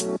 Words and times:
אהלן 0.00 0.12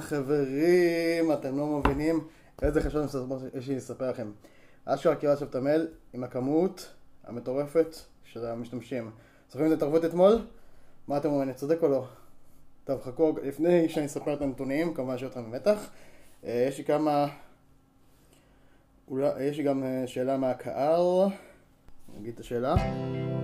חברים, 0.00 1.32
אתם 1.32 1.58
לא 1.58 1.66
מבינים 1.66 2.20
איזה 2.62 2.80
חשוב 2.80 3.02
יש 3.54 3.68
לי 3.68 3.76
לספר 3.76 4.10
לכם. 4.10 4.30
אשכרה 4.84 5.14
קיבלתי 5.14 5.32
עכשיו 5.32 5.48
את 5.48 5.54
המייל 5.54 5.86
עם 6.12 6.24
הכמות 6.24 6.94
המטורפת 7.24 7.96
של 8.24 8.46
המשתמשים. 8.46 9.10
זוכרים 9.50 9.72
את 9.72 9.76
התערבות 9.76 10.04
אתמול? 10.04 10.38
מה 11.08 11.16
אתם 11.16 11.28
אומרים, 11.28 11.48
אני 11.48 11.54
צודק 11.54 11.78
או 11.82 11.88
לא? 11.88 12.06
טוב, 12.84 13.02
חכו, 13.02 13.34
לפני 13.42 13.88
שאני 13.88 14.06
אספר 14.06 14.34
את 14.34 14.42
הנתונים, 14.42 14.94
כמובן 14.94 15.18
שיש 15.18 15.28
אתכם 15.28 15.44
במתח. 15.44 15.88
אה, 16.44 16.66
יש 16.68 16.78
לי 16.78 16.84
כמה... 16.84 17.26
אולי, 19.08 19.44
יש 19.44 19.58
לי 19.58 19.64
גם 19.64 19.82
אה, 19.82 20.06
שאלה 20.06 20.36
מהקהל. 20.36 21.00
נגיד 22.18 22.34
את 22.34 22.40
השאלה. 22.40 22.74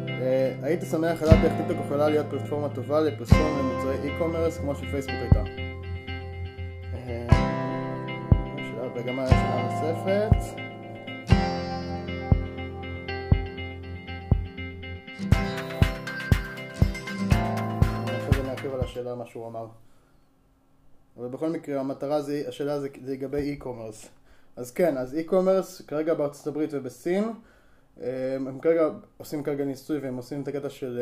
אה, 0.08 0.56
הייתי 0.62 0.86
שמח 0.86 1.22
לדעת 1.22 1.44
איך 1.44 1.52
טיקטוק 1.56 1.76
יכולה 1.86 2.08
להיות 2.08 2.26
פלטפורמה 2.30 2.74
טובה 2.74 3.00
לפרסום 3.00 3.58
למוצרי 3.58 4.10
e-commerce 4.10 4.60
כמו 4.60 4.74
שפייסבוק 4.74 5.14
הייתה. 5.14 5.44
וגם 8.94 9.18
השאלה 9.18 9.62
נוספת. 9.62 10.60
נרחיב 18.46 18.74
על 18.74 18.80
השאלה 18.80 19.14
מה 19.14 19.26
שהוא 19.26 19.46
אמר. 19.46 19.66
אבל 21.18 21.28
בכל 21.28 21.48
מקרה 21.48 21.80
המטרה 21.80 22.22
זה, 22.22 22.42
השאלה 22.48 22.80
זה 22.80 22.88
לגבי 23.02 23.56
e-commerce. 23.58 24.19
אז 24.60 24.70
כן, 24.70 24.96
אז 24.96 25.14
e-commerce 25.14 25.86
כרגע 25.86 26.14
בארצות 26.14 26.46
הברית 26.46 26.70
ובסין 26.72 27.32
הם 28.00 28.60
כרגע 28.62 28.88
עושים 29.16 29.42
כרגע 29.42 29.64
ניסוי 29.64 29.98
והם 29.98 30.16
עושים 30.16 30.42
את 30.42 30.48
הקטע 30.48 30.70
של 30.70 31.00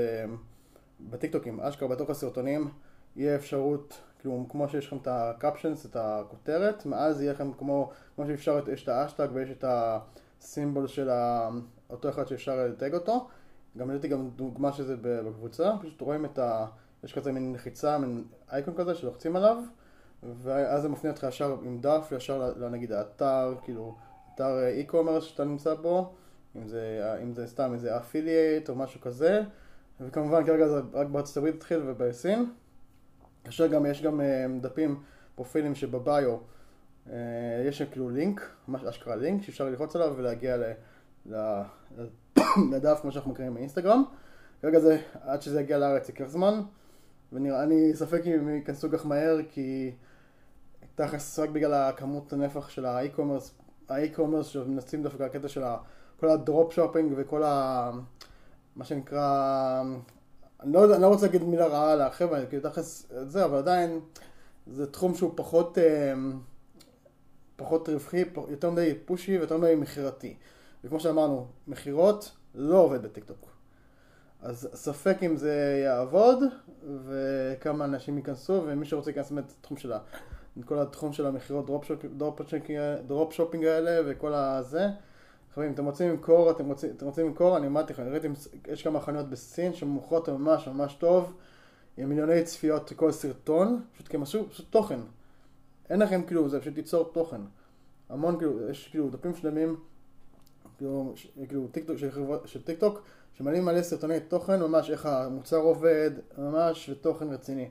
בטיקטוקים, 1.01 1.61
אשכרה 1.61 1.89
בתוך 1.89 2.11
הסרטונים 2.11 2.71
יהיה 3.17 3.37
אפשרות 3.37 4.01
כאילו, 4.21 4.47
כמו 4.49 4.69
שיש 4.69 4.87
לכם 4.87 4.97
את 4.97 5.09
הקפשנס, 5.11 5.87
את 5.87 5.97
הכותרת, 5.97 6.87
מאז 6.87 7.21
יהיה 7.21 7.33
לכם 7.33 7.53
כמו, 7.53 7.91
כמו 8.17 8.27
שאפשר, 8.27 8.61
יש 8.73 8.83
את 8.85 8.89
האשטג 8.89 9.29
ויש 9.33 9.51
את 9.51 9.65
הסימבול 9.69 10.87
של 10.87 11.11
אותו 11.91 12.09
אחד 12.09 12.29
שאפשר 12.29 12.67
לתג 12.67 12.95
אותו. 12.95 13.29
גם 13.79 13.91
נתתי 13.91 14.09
גם 14.09 14.31
דוגמה 14.37 14.73
של 14.73 14.85
זה 14.85 14.97
בקבוצה, 15.03 15.73
פשוט 15.83 16.01
רואים 16.01 16.25
את 16.25 16.39
ה... 16.39 16.67
יש 17.05 17.13
כזה 17.13 17.33
מין 17.33 17.53
לחיצה, 17.55 17.99
מין 17.99 18.25
אייקון 18.53 18.75
כזה 18.75 18.95
שלוחצים 18.95 19.37
עליו, 19.37 19.57
ואז 20.23 20.83
זה 20.83 20.89
מפנה 20.89 21.11
אותך 21.11 21.27
ישר 21.29 21.57
עם 21.63 21.81
דף, 21.81 22.13
ישר 22.17 22.53
לנגיד 22.57 22.93
האתר, 22.93 23.55
כאילו, 23.63 23.97
אתר 24.35 24.59
e-commerce 24.87 25.21
שאתה 25.21 25.45
נמצא 25.45 25.75
בו, 25.75 26.13
אם 26.57 26.69
זה, 26.69 27.15
אם 27.23 27.35
זה 27.35 27.47
סתם 27.47 27.75
איזה 27.75 27.97
אפילייט 27.97 28.69
או 28.69 28.75
משהו 28.75 29.01
כזה, 29.01 29.43
וכמובן 30.01 30.47
כרגע 30.47 30.69
זה 30.69 30.81
רק 30.93 31.07
בארצות 31.07 31.37
הברית 31.37 31.55
התחיל 31.55 31.83
ובסין. 31.87 32.47
כאשר 33.45 33.67
גם 33.67 33.87
יש 33.87 34.03
גם 34.03 34.21
אה, 34.21 34.47
דפים, 34.61 35.03
פרופילים 35.35 35.75
שבביו 35.75 36.39
אה, 37.11 37.65
יש 37.67 37.83
כאילו 37.83 38.11
לינק, 38.11 38.51
ממש 38.69 38.85
אשכרה 38.85 39.17
לינק, 39.17 39.43
שאפשר 39.43 39.65
ללחוץ 39.65 39.97
עליו 39.97 40.15
ולהגיע 40.17 40.57
ל, 40.57 40.73
ל, 41.27 41.63
לדף 42.73 42.99
כמו 43.03 43.13
שאנחנו 43.13 43.31
מכירים 43.31 43.55
באינסטגרם. 43.55 44.05
כרגע 44.63 44.79
זה, 44.81 44.99
עד 45.21 45.43
שזה 45.43 45.61
יגיע 45.61 45.79
לארץ 45.79 46.09
ייקח 46.09 46.25
זמן, 46.25 46.61
ונראה, 47.33 47.63
אני 47.63 47.95
ספק 47.95 48.23
אם 48.27 48.49
ייכנסו 48.49 48.91
כך 48.91 49.07
מהר, 49.07 49.39
כי 49.51 49.93
תכלס 50.99 51.39
רק 51.39 51.51
בגלל 51.51 51.75
הכמות 51.75 52.33
הנפח 52.33 52.69
של 52.69 52.85
ה 52.85 52.91
e-commerce, 52.91 53.55
ה 53.89 53.94
e-commerce 53.94 54.47
שמנסים 54.47 55.03
דווקא 55.03 55.23
הקטע 55.23 55.49
של 55.49 55.63
כל 56.21 56.29
ה 56.29 56.38
drop 56.38 56.73
shipping 56.73 57.13
וכל 57.17 57.43
ה... 57.43 57.91
מה 58.77 58.85
שנקרא 58.85 59.83
אני 60.61 60.73
לא, 60.73 60.95
אני 60.95 61.03
לא 61.03 61.09
רוצה 61.09 61.27
להגיד 61.27 61.43
מילה 61.43 61.67
רעה 61.67 61.93
על 61.93 62.01
החבר'ה, 62.01 62.47
כי 62.51 62.61
תכלס 62.61 63.07
זה, 63.27 63.45
אבל 63.45 63.59
עדיין 63.59 64.01
זה 64.67 64.93
תחום 64.93 65.15
שהוא 65.15 65.33
פחות, 65.37 65.79
אה, 65.79 66.15
פחות 67.57 67.89
רווחי, 67.89 68.25
יותר 68.49 68.71
מדי 68.71 68.95
pushy 69.05 69.39
ויותר 69.39 69.57
מדי 69.57 69.75
מכירתי. 69.75 70.37
וכמו 70.85 71.01
שאמרנו, 71.01 71.47
מכירות 71.69 72.33
לא 72.55 72.77
עובד 72.77 73.03
בטיקטוק. 73.03 73.51
אז 74.43 74.69
ספק 74.75 75.17
אם 75.23 75.37
זה 75.37 75.83
יעבוד, 75.85 76.39
וכמה 77.07 77.85
אנשים 77.85 78.17
ייכנסו, 78.17 78.63
ומי 78.67 78.87
שרוצה 78.87 79.11
להיכנס 79.11 79.31
באמת 79.31 79.53
לתחום 79.59 79.77
של. 79.77 79.93
כל 80.65 80.79
התחום 80.79 81.13
של 81.13 81.27
המכירות 81.27 81.71
drop 83.07 83.33
shipping 83.33 83.65
האלה 83.65 84.01
וכל 84.07 84.35
הזה, 84.35 84.89
חברים, 85.55 85.73
אתם 85.73 85.85
רוצים 85.85 86.11
למכור, 86.11 86.51
אתם 86.51 86.67
רוצים, 86.69 86.91
אתם 86.97 87.07
רוצים 87.07 87.27
למכור, 87.27 87.57
אני 87.57 87.67
אמרתי 87.67 87.93
לכם, 87.93 88.03
ראיתם, 88.03 88.33
יש 88.69 88.83
כמה 88.83 89.01
חנויות 89.01 89.31
בסין 89.31 89.75
שמוכרות 89.75 90.29
ממש 90.29 90.69
ממש 90.69 90.95
טוב, 90.95 91.33
עם 91.97 92.09
מיליוני 92.09 92.45
צפיות 92.45 92.93
כל 92.97 93.13
סרטון, 93.13 93.83
פשוט 93.93 94.09
כי 94.09 94.17
הם 94.17 94.23
עשו 94.23 94.49
פשוט 94.51 94.67
תוכן. 94.71 95.01
אין 95.91 95.99
לכם 95.99 96.23
כאילו, 96.23 96.49
זה 96.49 96.61
פשוט 96.61 96.77
ליצור 96.77 97.05
תוכן. 97.13 97.41
המון 98.09 98.39
כאילו, 98.39 98.71
יש 98.71 98.89
כאילו 98.89 99.11
דפים 99.11 99.35
שלמים, 99.35 99.77
כאילו, 100.79 101.15
כאילו 101.49 101.69
טיקטוק, 101.69 101.97
של, 101.97 102.11
של 102.45 102.63
טיקטוק, 102.63 103.03
שמעלים 103.35 103.65
מלא 103.65 103.83
סרטוני 103.83 104.21
תוכן, 104.21 104.61
ממש 104.61 104.91
איך 104.91 105.07
המוצר 105.07 105.57
עובד, 105.57 106.11
ממש 106.39 106.89
ותוכן 106.89 107.29
רציני. 107.29 107.69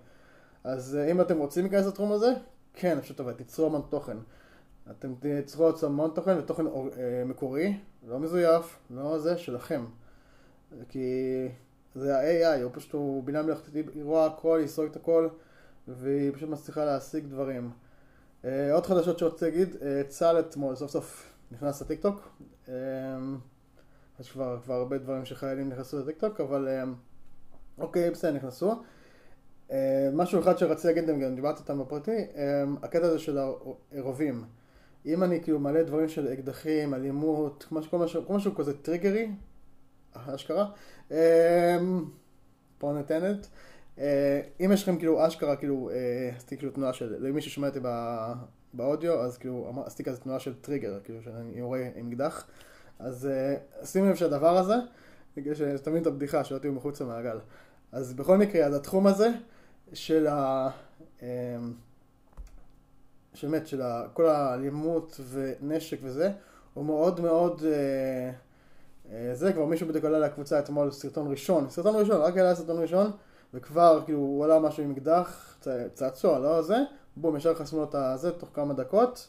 אז 0.63 0.95
אה, 0.95 1.11
אם 1.11 1.21
אתם 1.21 1.37
רוצים 1.37 1.63
להיכנס 1.63 1.85
לתחום 1.85 2.11
הזה, 2.11 2.33
כן, 2.73 3.01
פשוט 3.01 3.19
עובד, 3.19 3.33
תיצרו 3.33 3.65
המון 3.65 3.81
תוכן. 3.89 4.17
אתם 4.91 5.13
תצרו 5.19 5.65
עוד 5.65 5.75
המון 5.83 6.11
תוכן 6.15 6.37
ותוכן 6.37 6.67
אה, 6.67 7.23
מקורי, 7.25 7.77
לא 8.07 8.19
מזויף, 8.19 8.77
לא 8.89 9.19
זה, 9.19 9.37
שלכם. 9.37 9.85
כי 10.89 11.47
זה 11.95 12.17
ה-AI, 12.17 12.63
הוא 12.63 12.71
פשוט, 12.73 12.93
הוא 12.93 13.23
בינה 13.23 13.41
מלאכתית, 13.41 13.85
היא 13.93 14.03
רואה 14.03 14.25
הכל, 14.25 14.59
היא 14.59 14.67
סורקת 14.67 14.95
הכל, 14.95 15.27
והיא 15.87 16.33
פשוט 16.33 16.49
מצליחה 16.49 16.85
להשיג 16.85 17.25
דברים. 17.25 17.71
אה, 18.45 18.73
עוד 18.73 18.85
חדשות 18.85 19.19
שרוצה 19.19 19.45
להגיד, 19.45 19.75
אה, 19.81 20.01
צה"ל 20.07 20.39
אתמול 20.39 20.75
סוף 20.75 20.91
סוף 20.91 21.33
נכנס 21.51 21.81
לטיקטוק. 21.81 22.29
יש 24.19 24.31
כבר, 24.31 24.59
כבר 24.63 24.73
הרבה 24.73 24.97
דברים 24.97 25.25
שחיילים 25.25 25.69
נכנסו 25.69 25.99
לטיקטוק, 25.99 26.41
אבל 26.41 26.67
אוקיי, 27.77 28.11
בסדר, 28.11 28.31
נכנסו. 28.31 28.75
משהו 30.13 30.39
אחד 30.39 30.57
שרציתי 30.57 30.87
להגיד, 30.87 31.09
גם 31.09 31.35
דיברתי 31.35 31.61
איתם 31.61 31.79
בפרטי, 31.79 32.25
הקטע 32.83 33.05
הזה 33.05 33.19
של 33.19 33.37
הרובים. 33.97 34.43
אם 35.05 35.23
אני 35.23 35.43
כאילו 35.43 35.59
מלא 35.59 35.83
דברים 35.83 36.09
של 36.09 36.33
אקדחים, 36.33 36.93
אלימות, 36.93 37.65
כמו 37.69 37.79
משהו, 37.99 38.23
משהו 38.29 38.55
כזה 38.55 38.77
טריגרי, 38.77 39.29
אשכרה, 40.13 40.69
אמ, 41.11 41.15
פה 42.77 42.93
נתנת, 42.93 43.47
אה, 43.99 44.41
אם 44.65 44.71
יש 44.73 44.83
לכם 44.83 44.97
כאילו 44.97 45.27
אשכרה, 45.27 45.55
כאילו, 45.55 45.89
אה, 45.89 46.31
עשיתי 46.37 46.57
כאילו 46.57 46.71
תנועה 46.71 46.93
של, 46.93 47.15
למי 47.19 47.41
ששומע 47.41 47.67
אותי 47.67 47.79
באודיו, 48.73 49.21
אז 49.21 49.37
כאילו 49.37 49.83
עשיתי 49.85 50.03
כזה 50.03 50.17
תנועה 50.17 50.39
של 50.39 50.53
טריגר, 50.61 50.99
כאילו 51.03 51.21
שאני 51.21 51.59
יורה 51.59 51.79
עם 51.95 52.11
אקדח, 52.11 52.47
אז 52.99 53.27
אה, 53.27 53.85
שימו 53.85 54.05
לב 54.09 54.15
שהדבר 54.15 54.57
הזה, 54.57 54.75
בגלל 55.37 55.55
שתמיד 55.55 56.01
את 56.01 56.07
הבדיחה 56.07 56.43
שלא 56.43 56.57
תהיו 56.57 56.73
מחוץ 56.73 57.01
למעגל. 57.01 57.39
אז 57.91 58.13
בכל 58.13 58.37
מקרה, 58.37 58.65
אז 58.65 58.75
התחום 58.75 59.07
הזה 59.07 59.29
של 59.93 60.27
ה... 60.27 60.69
אמ, 61.21 61.27
שבאמת, 63.33 63.67
של 63.67 63.81
כל 64.13 64.25
האלימות 64.25 65.19
ונשק 65.29 65.97
וזה, 66.03 66.31
הוא 66.73 66.85
מאוד 66.85 67.19
מאוד, 67.19 67.61
אה, 67.65 68.31
אה, 69.11 69.35
זה 69.35 69.53
כבר 69.53 69.65
מישהו 69.65 69.87
בדיוק 69.87 70.05
עלה 70.05 70.19
לקבוצה 70.19 70.59
אתמול 70.59 70.91
סרטון 70.91 71.31
ראשון, 71.31 71.69
סרטון 71.69 71.95
ראשון, 71.95 72.21
רק 72.21 72.37
עלה 72.37 72.55
סרטון 72.55 72.81
ראשון, 72.81 73.11
וכבר 73.53 74.01
כאילו 74.05 74.19
הוא 74.19 74.45
עלה 74.45 74.59
משהו 74.59 74.83
עם 74.83 74.91
אקדח, 74.91 75.57
צעצוע, 75.93 76.39
לא 76.39 76.61
זה, 76.61 76.77
בום, 77.15 77.37
ישר 77.37 77.55
חסמו 77.55 77.83
את 77.83 77.95
הזה 77.95 78.31
תוך 78.31 78.49
כמה 78.53 78.73
דקות. 78.73 79.27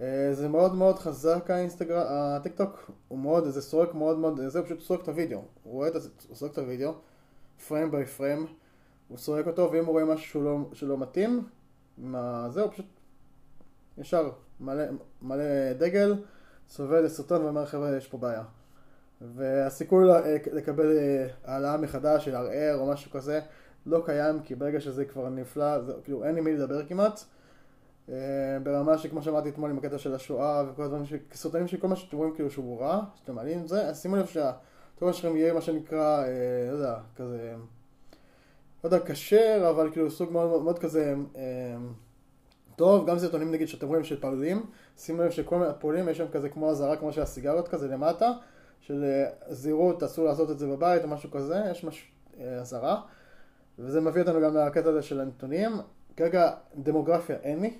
אה, 0.00 0.30
זה 0.32 0.48
מאוד 0.48 0.74
מאוד 0.74 0.98
חזק 0.98 1.50
האינסטגרם, 1.50 2.02
הטיקטוק, 2.08 2.90
הוא 3.08 3.18
מאוד, 3.18 3.48
זה 3.48 3.62
סורק 3.62 3.94
מאוד 3.94 4.18
מאוד, 4.18 4.40
זה 4.48 4.62
פשוט 4.62 4.80
סורק 4.80 5.02
את 5.02 5.08
הוידאו, 5.08 5.38
הוא 5.62 5.72
רואה 5.72 5.88
את 5.88 6.02
זה, 6.02 6.08
הוא 6.28 6.36
סורק 6.36 6.52
את 6.52 6.58
הוידאו, 6.58 6.92
frame 7.68 7.90
by 7.90 8.06
frame, 8.06 8.46
הוא 9.08 9.18
סורק 9.18 9.46
אותו, 9.46 9.72
ואם 9.72 9.84
הוא 9.84 9.92
רואה 9.92 10.04
משהו 10.04 10.26
שהוא 10.26 10.44
לא, 10.44 10.58
שלא 10.72 10.98
מתאים, 10.98 11.48
מה, 11.98 12.46
זה 12.50 12.62
הוא 12.62 12.70
פשוט 12.70 12.86
ישר 13.98 14.30
מלא, 14.60 14.84
מלא 15.22 15.72
דגל, 15.78 16.14
סובל 16.68 17.00
לסרטון 17.00 17.44
ואומר 17.44 17.66
חבר'ה 17.66 17.96
יש 17.96 18.06
פה 18.06 18.18
בעיה. 18.18 18.42
והסיכוי 19.20 20.04
לקבל 20.52 20.98
אה, 20.98 21.26
העלאה 21.44 21.76
מחדש 21.76 22.24
של 22.24 22.36
ערער 22.36 22.76
או 22.78 22.86
משהו 22.86 23.10
כזה 23.10 23.40
לא 23.86 24.02
קיים 24.04 24.40
כי 24.42 24.54
ברגע 24.54 24.80
שזה 24.80 25.04
כבר 25.04 25.28
נפלא, 25.28 25.80
זה, 25.80 25.92
כאילו 26.04 26.24
אין 26.24 26.36
עם 26.36 26.44
מי 26.44 26.52
לדבר 26.52 26.86
כמעט. 26.86 27.20
אה, 28.08 28.14
ברמה 28.62 28.98
שכמו 28.98 29.22
שאמרתי 29.22 29.48
אתמול 29.48 29.70
עם 29.70 29.78
הקטע 29.78 29.98
של 29.98 30.14
השואה 30.14 30.64
וכל 30.68 30.82
הדברים, 30.82 31.04
סרטונים 31.34 31.68
שכל 31.68 31.88
מה 31.88 31.96
שאתם 31.96 32.16
רואים 32.16 32.34
כאילו 32.34 32.50
שהוא 32.50 32.80
רע, 32.80 33.04
שאתם 33.14 33.34
מעלים 33.34 33.60
את 33.60 33.68
זה, 33.68 33.88
אז 33.88 34.02
שימו 34.02 34.16
לב 34.16 34.26
שהתוכן 34.26 35.12
שלכם 35.12 35.36
יהיה 35.36 35.54
מה 35.54 35.60
שנקרא, 35.60 36.24
אה, 36.24 36.68
לא 36.70 36.76
יודע, 36.76 36.96
כזה, 37.16 37.54
לא 38.84 38.88
יודע, 38.88 39.06
כשר, 39.06 39.66
אבל 39.70 39.90
כאילו 39.92 40.10
סוג 40.10 40.32
מאוד 40.32 40.48
מאוד, 40.48 40.62
מאוד 40.62 40.78
כזה 40.78 41.14
טוב, 42.76 43.06
גם 43.06 43.18
סרטונים 43.18 43.50
נגיד 43.50 43.68
שאתם 43.68 43.88
רואים 43.88 44.04
של 44.04 44.20
פעלים, 44.20 44.66
שימו 44.96 45.22
לב 45.22 45.30
שכל 45.30 45.58
מיני 45.58 45.70
פעולים 45.78 46.08
יש 46.08 46.18
שם 46.18 46.28
כזה 46.32 46.48
כמו 46.48 46.70
אזהרה 46.70 46.96
כמו 46.96 47.12
של 47.12 47.22
הסיגריות 47.22 47.68
כזה 47.68 47.88
למטה, 47.88 48.32
של 48.80 49.04
אה, 49.04 49.30
זהירות, 49.54 50.02
אסור 50.02 50.24
לעשות 50.24 50.50
את 50.50 50.58
זה 50.58 50.66
בבית 50.66 51.02
או 51.02 51.08
משהו 51.08 51.30
כזה, 51.30 51.62
יש 51.70 51.84
מש... 51.84 52.12
אה, 52.40 52.60
אזהרה, 52.60 53.00
וזה 53.78 54.00
מביא 54.00 54.22
אותנו 54.22 54.40
גם 54.40 54.56
לקטע 54.56 54.88
הזה 54.88 55.02
של 55.02 55.20
הנתונים. 55.20 55.72
כרגע 56.16 56.50
דמוגרפיה 56.76 57.36
אין 57.36 57.60
לי, 57.60 57.74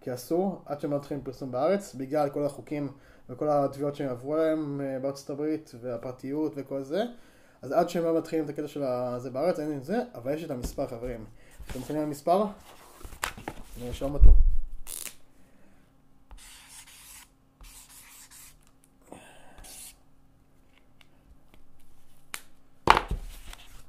כי 0.00 0.14
אסור, 0.14 0.62
עד 0.66 0.80
שהם 0.80 0.90
לא 0.90 0.96
מתחילים 0.96 1.24
פרסום 1.24 1.52
בארץ, 1.52 1.94
בגלל 1.94 2.28
כל 2.28 2.44
החוקים 2.44 2.88
וכל 3.28 3.48
התביעות 3.48 3.94
שהם 3.94 4.10
עברו 4.10 4.36
להם 4.36 4.80
אה, 4.80 4.98
בארצות 4.98 5.30
הברית, 5.30 5.72
והפרטיות 5.80 6.52
וכל 6.56 6.82
זה. 6.82 7.04
אז 7.62 7.72
עד 7.72 7.88
שהם 7.88 8.04
לא 8.04 8.18
מתחילים 8.18 8.44
את 8.44 8.50
הקטע 8.50 8.68
של 8.68 8.82
זה 9.18 9.30
בארץ, 9.30 9.58
אין 9.58 9.70
לי 9.70 9.76
את 9.76 9.84
זה, 9.84 9.98
אבל 10.14 10.34
יש 10.34 10.44
את 10.44 10.50
המספר 10.50 10.86
חברים. 10.86 11.24
אתם 11.70 11.78
מוכנים 11.78 12.02
למספר? 12.02 12.44
אני 13.78 13.88
ארשום 13.88 14.14
אותו. 14.14 14.30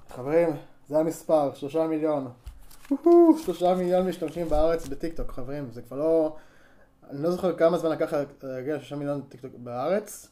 חברים, 0.10 0.50
זה 0.90 0.98
המספר, 0.98 1.54
שלושה 1.54 1.88
מיליון. 1.88 2.32
שלושה 3.44 3.76
מיליון 3.76 4.08
משתמשים 4.08 4.50
בארץ 4.50 4.88
בטיקטוק, 4.88 5.32
חברים, 5.32 5.72
זה 5.72 5.82
כבר 5.82 5.98
לא... 5.98 6.36
אני 7.10 7.24
לא 7.24 7.32
זוכר 7.32 7.58
כמה 7.58 7.78
זמן 7.78 7.92
לקח 7.92 8.14
להגיע 8.44 8.76
לשלושה 8.76 8.96
מיליון 8.96 9.22
טיקטוק 9.22 9.52
בארץ. 9.58 10.30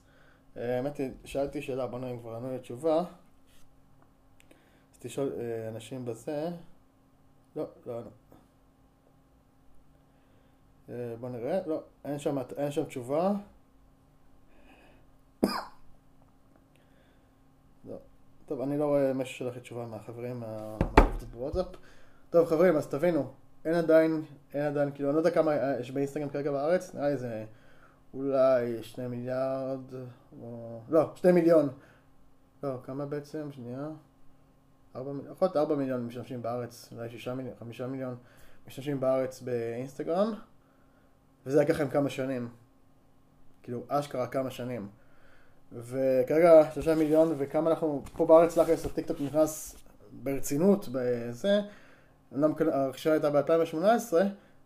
אה, 0.57 0.75
האמת 0.77 0.97
היא, 0.97 1.09
שאלתי 1.25 1.61
שאלה, 1.61 1.87
בוא 1.87 1.99
נראה 1.99 2.11
אם 2.11 2.19
כבר 2.19 2.35
ענו 2.35 2.51
לי 2.51 2.59
תשובה. 2.59 3.03
אז 5.05 5.11
תשאול 5.11 5.31
אה, 5.39 5.67
אנשים 5.67 6.05
בזה. 6.05 6.49
לא, 7.55 7.65
לא 7.85 7.99
ענו. 7.99 8.09
אה, 10.89 11.15
בוא 11.19 11.29
נראה, 11.29 11.59
לא, 11.65 11.83
אין 12.05 12.19
שם, 12.19 12.37
אין 12.57 12.71
שם 12.71 12.83
תשובה. 12.83 13.33
לא. 17.87 17.95
טוב, 18.45 18.61
אני 18.61 18.77
לא 18.77 18.85
רואה 18.85 19.13
מישהו 19.13 19.35
שלח 19.35 19.55
לי 19.55 19.61
תשובה 19.61 19.85
מהחברים 19.85 20.39
מהקבוצות 20.39 21.29
בוואטסאפ. 21.29 21.67
טוב 22.29 22.47
חברים, 22.47 22.75
אז 22.75 22.87
תבינו, 22.87 23.31
אין 23.65 23.73
עדיין, 23.73 24.25
אין 24.53 24.65
עדיין, 24.65 24.91
כאילו, 24.91 25.09
אני 25.09 25.15
לא 25.15 25.19
יודע 25.19 25.31
כמה 25.31 25.55
יש 25.79 25.91
באינסטגרם 25.91 26.29
כרגע 26.29 26.51
בארץ, 26.51 26.93
נראה 26.95 27.09
לי 27.09 27.17
זה 27.17 27.45
אולי 28.13 28.83
שני 28.83 29.07
מיליארד, 29.07 29.93
או... 30.41 30.79
לא, 30.89 31.11
שני 31.15 31.31
מיליון. 31.31 31.69
לא, 32.63 32.77
כמה 32.83 33.05
בעצם? 33.05 33.51
שנייה. 33.51 33.89
להיות 35.41 35.57
ארבע 35.57 35.75
מיליון 35.75 36.05
משתמשים 36.05 36.41
בארץ, 36.41 36.89
אולי 36.91 37.09
שישה 37.09 37.33
מיליון, 37.33 37.55
חמישה 37.59 37.87
מיליון 37.87 38.15
משתמשים 38.67 38.99
בארץ 38.99 39.41
באינסטגרם. 39.41 40.33
וזה 41.45 41.61
לקח 41.61 41.79
להם 41.79 41.89
כמה 41.89 42.09
שנים. 42.09 42.49
כאילו, 43.63 43.83
אשכרה 43.87 44.27
כמה 44.27 44.51
שנים. 44.51 44.87
וכרגע 45.71 46.71
שלושה 46.73 46.95
מיליון, 46.95 47.35
וכמה 47.37 47.69
אנחנו, 47.69 48.03
פה 48.13 48.25
בארץ 48.25 48.57
לחס 48.57 48.85
הטיקטוק 48.85 49.21
נכנס 49.21 49.75
ברצינות, 50.23 50.89
בזה. 50.91 51.61
אמנם 52.33 52.53
הרכישה 52.71 53.11
הייתה 53.11 53.29
ב-2018, 53.29 54.13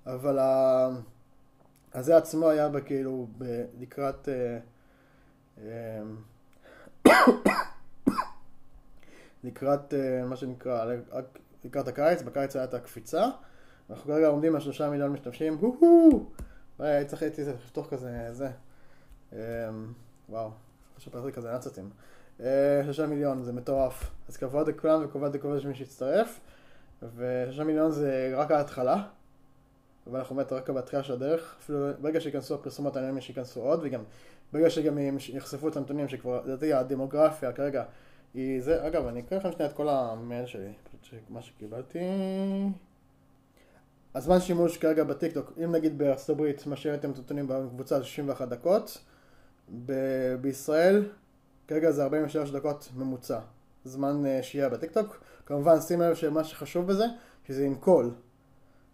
אבל 0.05 0.39
ה... 0.39 0.89
הזה 1.93 2.17
עצמו 2.17 2.49
היה 2.49 2.69
כאילו 2.85 3.27
לקראת... 3.79 4.29
לקראת 9.43 9.93
אה, 9.93 10.25
מה 10.25 10.35
שנקרא, 10.35 10.93
לקראת 11.63 11.87
הקיץ, 11.87 12.21
בקיץ 12.21 12.55
הייתה 12.55 12.77
הקפיצה. 12.77 13.25
אנחנו 13.89 14.05
כרגע 14.05 14.27
עומדים 14.27 14.55
על 14.55 14.61
שלושה 14.61 14.89
מיליון 14.89 15.11
משתמשים, 15.11 15.57
הו-הו! 15.57 16.29
צריך. 21.69 21.93
אה, 22.43 22.79
אנחנו 30.15 30.35
באמת 30.35 30.51
רק 30.51 30.69
בהתחלה 30.69 31.03
של 31.03 31.13
הדרך. 31.13 31.55
אפילו 31.59 31.87
ברגע 32.01 32.21
שייכנסו 32.21 32.55
הפרסומות, 32.55 32.97
אני 32.97 33.21
שייכנסו 33.21 33.61
עוד, 33.61 33.79
וגם 33.83 34.03
ברגע 34.53 34.69
שגם 34.69 34.97
יחשפו 35.33 35.67
את 35.67 35.77
הנתונים 35.77 36.07
שכבר, 36.07 36.41
לדעתי 36.45 36.73
הדמוגרפיה 36.73 37.51
כרגע 37.51 37.83
היא 38.33 38.61
זה. 38.61 38.87
אגב, 38.87 39.07
אני 39.07 39.19
אקרא 39.19 39.37
לכם 39.37 39.51
שנייה 39.51 39.69
את 39.69 39.75
כל 39.75 39.89
המייל 39.89 40.45
שלי, 40.45 40.73
פשוט 41.01 41.19
מה 41.29 41.41
שקיבלתי. 41.41 41.99
הזמן 44.15 44.39
שימוש 44.39 44.77
כרגע 44.77 45.03
בטיקטוק, 45.03 45.53
אם 45.63 45.71
נגיד 45.71 45.97
בארצות 45.97 46.29
הברית, 46.29 46.63
את 46.93 47.05
הנתונים 47.05 47.47
בקבוצה 47.47 47.99
זה 47.99 48.05
61 48.05 48.47
דקות, 48.47 48.97
ב- 49.85 50.35
בישראל 50.41 51.05
כרגע 51.67 51.91
זה 51.91 52.03
43 52.03 52.51
דקות 52.51 52.89
ממוצע, 52.95 53.39
זמן 53.85 54.23
uh, 54.25 54.43
שהייה 54.43 54.69
בטיקטוק. 54.69 55.23
כמובן 55.45 55.81
שים 55.81 56.01
לב 56.01 56.15
שמה 56.15 56.43
שחשוב 56.43 56.87
בזה, 56.87 57.05
שזה 57.47 57.65
עם 57.65 57.75
קול. 57.75 58.11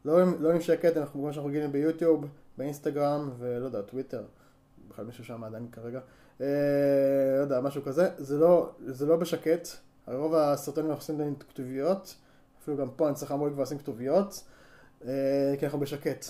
לא 0.05 0.21
עם, 0.21 0.35
לא 0.39 0.51
עם 0.51 0.61
שקט, 0.61 0.97
אנחנו 0.97 1.19
כמו 1.19 1.33
שאנחנו 1.33 1.49
רגילים 1.49 1.71
ביוטיוב, 1.71 2.25
באינסטגרם 2.57 3.29
ולא 3.39 3.65
יודע, 3.65 3.81
טוויטר, 3.81 4.23
בכלל 4.87 5.05
מישהו 5.05 5.23
שם 5.23 5.43
עדיין 5.43 5.67
כרגע, 5.71 5.99
אה, 6.41 6.47
לא 7.37 7.41
יודע, 7.41 7.61
משהו 7.61 7.83
כזה, 7.83 8.09
זה 8.17 8.37
לא, 8.37 8.69
זה 8.85 9.05
לא 9.05 9.15
בשקט, 9.15 9.67
רוב 10.07 10.35
הסרטונים 10.35 10.91
אנחנו 10.91 11.01
עושים 11.01 11.35
כתוביות, 11.35 12.15
אפילו 12.61 12.77
גם 12.77 12.87
פה 12.95 13.07
אני 13.07 13.15
צריך 13.15 13.31
אמור 13.31 13.49
כבר 13.49 13.63
לשים 13.63 13.77
כתוביות. 13.77 14.43
אה, 15.07 15.55
כי 15.59 15.65
אנחנו 15.65 15.79
בשקט. 15.79 16.25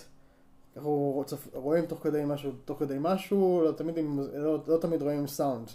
אנחנו 0.76 1.24
רואים 1.54 1.86
תוך 1.86 2.04
כדי 2.04 2.22
משהו, 2.26 2.52
תוך 2.66 2.80
כדי 2.80 2.98
משהו, 3.00 3.62
לא 3.66 3.72
תמיד, 3.72 3.98
עם, 3.98 4.20
לא, 4.34 4.64
לא 4.68 4.78
תמיד 4.78 5.02
רואים 5.02 5.28
סאונד. 5.28 5.70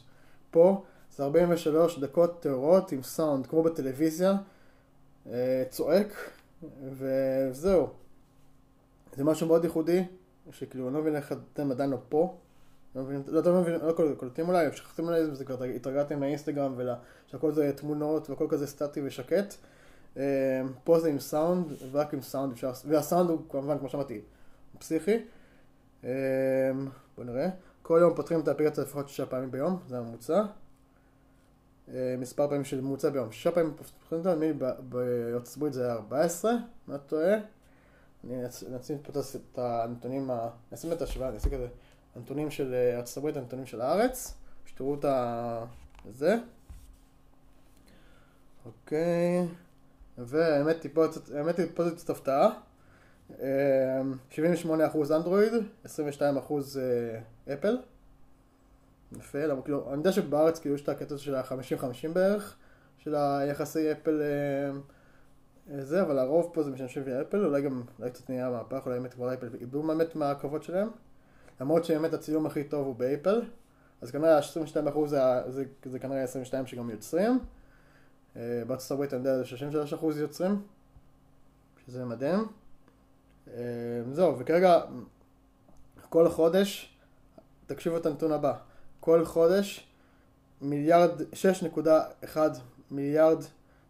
פה 0.51 0.83
זה 1.17 1.25
43 1.25 1.99
דקות 1.99 2.43
טהורות 2.43 2.93
עם 2.93 3.03
סאונד, 3.03 3.47
כמו 3.47 3.63
בטלוויזיה, 3.63 4.37
אה, 5.27 5.65
צועק, 5.71 6.31
וזהו. 6.93 7.89
זה 9.17 9.25
משהו 9.25 9.47
מאוד 9.47 9.65
ייחודי, 9.65 10.05
שכאילו 10.51 10.87
אני 10.87 10.95
לא 10.95 11.01
מבין 11.01 11.17
איך 11.17 11.35
אתם 11.53 11.71
עדיין 11.71 11.91
לא 11.91 11.99
פה. 12.09 12.35
לא 12.95 13.03
מבין, 13.03 13.23
לא, 13.27 13.43
לא 13.43 13.61
מבין, 13.61 13.81
לא 13.81 13.93
קולטים 14.17 14.49
אולי, 14.49 14.67
שכחתם 14.73 15.05
אולי, 15.05 15.35
זה 15.35 15.45
כבר 15.45 15.65
התרגלתם 15.65 16.21
לאינסטגרם 16.21 16.75
ושהכל 16.77 17.53
זה 17.53 17.73
תמונות 17.77 18.31
והכל 18.31 18.47
כזה 18.51 18.67
סטטי 18.67 19.01
ושקט. 19.05 19.55
אמ, 20.17 20.23
פה 20.85 21.01
זה 21.01 21.09
עם 21.09 21.19
סאונד, 21.19 21.73
ורק 21.93 22.15
עם 22.15 22.23
סאונד 22.23 22.53
אפשר, 22.53 22.73
והסאונד 22.85 23.31
הוא 23.31 23.41
כמובן, 23.49 23.79
כמו 23.79 23.89
שאמרתי, 23.89 24.21
פסיכי. 24.79 25.17
אמ, 26.05 26.09
בואו 27.17 27.27
נראה. 27.27 27.49
כל 27.83 27.99
יום 28.01 28.15
פותחים 28.15 28.41
את 28.41 28.49
האפליקציה 28.49 28.85
לפחות 28.85 29.09
שישה 29.09 29.27
פעמים 29.27 29.51
ביום, 29.51 29.79
זה 29.89 29.99
הממוצע. 29.99 30.43
אמ, 31.89 31.95
מספר 32.19 32.49
פעמים 32.49 32.65
של 32.65 32.81
ממוצע 32.81 33.11
ביום. 33.11 33.33
שישה 33.33 33.51
פעמים 33.51 33.75
פותחים 33.77 34.19
אותה, 34.19 34.35
בארצות 34.89 35.57
הברית 35.57 35.73
זה 35.73 35.85
היה 35.85 35.93
14, 35.93 36.53
מה 36.87 36.95
אתה 36.95 37.05
טועה? 37.05 37.35
אני 38.25 38.47
אשים 38.81 38.97
את 38.97 39.59
הנתונים, 39.59 40.31
אני 40.31 40.39
אשים 40.75 40.93
את 40.93 41.01
ההשוואה, 41.01 41.29
אני 41.29 41.37
אשים 41.37 41.53
כזה, 41.53 41.67
הנתונים 42.17 42.51
של 42.51 42.75
אה, 42.75 42.97
ארצות 42.97 43.17
הברית, 43.17 43.37
הנתונים 43.37 43.67
של 43.67 43.81
הארץ, 43.81 44.35
שתראו 44.67 44.95
את 44.95 45.05
זה. 46.17 46.37
אוקיי. 48.67 49.47
והאמת 50.19 50.85
היא 50.85 50.91
פה, 51.75 51.89
זאת 51.97 52.11
הפתעה. 52.11 52.51
78% 53.31 53.43
אנדרואיד, 55.17 55.53
22% 55.85 55.89
אפל. 57.53 57.79
יפה, 59.19 59.47
למה 59.47 59.63
כאילו, 59.63 59.89
אני 59.89 59.99
יודע 59.99 60.13
שבארץ 60.13 60.59
כאילו 60.59 60.75
יש 60.75 60.83
את 60.83 60.89
הקטע 60.89 61.19
של 61.19 61.35
ה-50-50 61.35 62.09
בערך, 62.13 62.57
של 62.99 63.15
היחסי 63.15 63.93
אפל 63.93 64.23
אה, 64.23 65.85
זה, 65.85 66.03
אבל 66.03 66.19
הרוב 66.19 66.51
פה 66.55 66.63
זה 66.63 66.71
משתמשים 66.71 67.05
באפל, 67.05 67.45
אולי 67.45 67.63
גם, 67.63 67.83
אולי 67.99 68.11
קצת 68.11 68.31
נהיה 68.31 68.51
מהפך, 68.51 68.87
אולי 68.87 68.99
באמת 68.99 69.15
כבר 69.15 69.35
אפל 69.35 69.49
איבדו 69.61 69.83
באמת 69.83 70.17
מהכבוד 70.17 70.63
שלהם. 70.63 70.89
למרות 71.61 71.85
שבאמת 71.85 72.13
הצילום 72.15 72.47
הכי 72.47 72.65
טוב 72.65 72.87
הוא 72.87 72.97
באפל, 72.97 73.43
אז 74.01 74.11
כנראה 74.11 74.37
ה-22% 74.37 75.07
זה, 75.07 75.21
זה, 75.49 75.65
זה 75.85 75.99
כנראה 75.99 76.23
22 76.23 76.67
שגם 76.67 76.91
יוצרים. 76.91 77.39
אה, 78.37 78.63
בארצות 78.67 78.91
הברית 78.91 79.15
אני 79.15 79.29
יודע, 79.29 79.43
33% 80.01 80.05
יוצרים, 80.17 80.63
שזה 81.87 82.05
מדהים. 82.05 82.49
אה, 83.49 83.55
זהו, 84.13 84.39
וכרגע 84.39 84.81
כל 86.09 86.29
חודש, 86.29 86.97
תקשיבו 87.67 87.97
את 87.97 88.07
הנתון 88.07 88.33
הבא, 88.33 88.55
כל 89.01 89.25
חודש 89.25 89.89
מיליארד, 90.61 91.11
6.1 91.21 92.39
מיליארד 92.91 93.45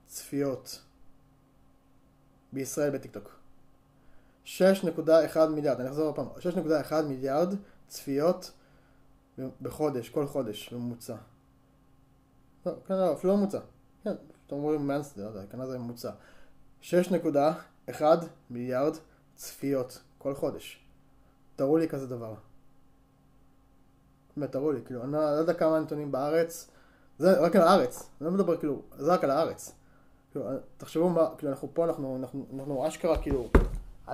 צפיות 0.06 0.82
בישראל 2.52 2.90
בטיקטוק. 2.90 3.39
6.1 4.44 4.50
מיליארד, 5.54 5.80
אני 5.80 5.88
אחזור 5.88 6.06
עוד 6.06 6.14
פעם, 6.14 6.26
6.1 6.90 6.94
מיליארד 7.08 7.54
צפיות 7.88 8.52
בחודש, 9.62 10.08
כל 10.08 10.26
חודש 10.26 10.72
בממוצע. 10.72 11.16
לא, 12.66 12.72
כן, 12.86 12.94
לא, 12.94 13.12
אפילו 13.12 13.32
לא 13.32 13.38
ממוצע. 13.38 13.58
כן, 14.04 14.14
אתם 14.46 14.56
אומרים 14.56 14.86
מאנסטר, 14.86 15.30
לא 15.34 15.46
כנראה 15.50 15.66
זה 15.66 15.78
ממוצע. 15.78 16.10
6.1 16.82 18.02
מיליארד 18.50 18.96
צפיות 19.34 20.02
כל 20.18 20.34
חודש. 20.34 20.84
תראו 21.56 21.76
לי 21.76 21.88
כזה 21.88 22.06
דבר. 22.06 22.34
באמת, 24.36 24.52
תראו 24.52 24.72
לי, 24.72 24.80
כאילו, 24.84 25.04
אני 25.04 25.12
לא 25.12 25.18
יודע 25.18 25.54
כמה 25.54 25.80
נתונים 25.80 26.12
בארץ, 26.12 26.70
זה 27.18 27.40
רק 27.40 27.56
על 27.56 27.62
הארץ, 27.62 28.10
אני 28.20 28.26
לא 28.26 28.34
מדבר 28.34 28.56
כאילו, 28.56 28.82
זה 28.98 29.12
רק 29.12 29.24
על 29.24 29.30
הארץ. 29.30 29.74
כאילו, 30.30 30.46
תחשבו 30.76 31.08
מה, 31.08 31.28
כאילו, 31.38 31.52
אנחנו 31.52 31.68
פה, 31.74 31.84
אנחנו, 31.84 32.16
אנחנו, 32.16 32.46
אנחנו 32.54 32.88
אשכרה, 32.88 33.22
כאילו, 33.22 33.48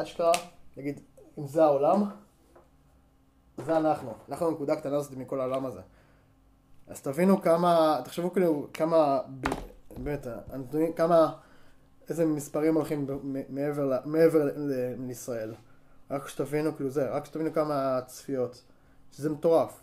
אשכרה, 0.03 0.33
נגיד, 0.77 1.01
אם 1.39 1.47
זה 1.47 1.65
העולם, 1.65 2.05
זה 3.65 3.77
אנחנו. 3.77 4.13
אנחנו 4.29 4.51
נקודה 4.51 4.77
קטנה 4.77 4.97
הזאת 4.97 5.13
מכל 5.17 5.41
העולם 5.41 5.67
הזה. 5.67 5.81
אז 6.87 7.03
תבינו 7.03 7.43
כמה, 7.43 8.01
תחשבו 8.05 8.33
כאילו, 8.33 8.69
כמה, 8.75 9.21
באמת, 9.97 10.27
הנתונים, 10.51 10.93
כמה, 10.93 11.33
איזה 12.09 12.27
מספרים 12.27 12.75
הולכים 12.75 13.07
מעבר, 13.49 13.99
מעבר 14.05 14.51
לישראל. 14.99 15.55
רק 16.11 16.29
שתבינו, 16.29 16.77
כאילו 16.77 16.91
זה, 16.91 17.11
רק 17.11 17.25
שתבינו 17.25 17.53
כמה 17.53 18.01
צפיות. 18.07 18.63
שזה 19.13 19.31
מטורף. 19.31 19.83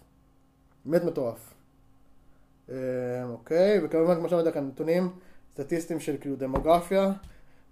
באמת 0.86 1.03
מטורף. 1.03 1.53
אה, 2.70 2.75
אוקיי, 3.24 3.86
וכמובן, 3.86 4.15
כמו 4.15 4.29
שאמרתי 4.29 4.50
לכם, 4.50 4.67
נתונים 4.67 5.10
סטטיסטיים 5.53 6.00
של 6.00 6.15
כאילו 6.22 6.36
דמוגרפיה. 6.36 7.12